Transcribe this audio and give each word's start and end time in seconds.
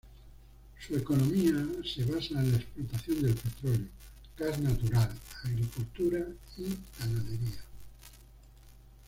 Su 0.79 0.95
economía 0.97 1.63
se 1.85 2.03
basa 2.05 2.39
en 2.41 2.53
la 2.53 2.57
explotación 2.57 3.21
del 3.21 3.35
petróleo, 3.35 3.87
gas 4.35 4.59
natural, 4.59 5.11
agricultura 5.43 6.25
y 6.57 6.75
ganadería. 6.97 7.63